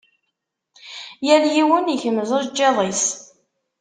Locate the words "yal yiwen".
1.27-1.91